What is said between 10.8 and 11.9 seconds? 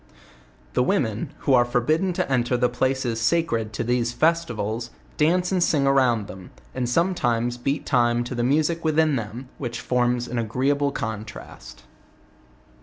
contrast.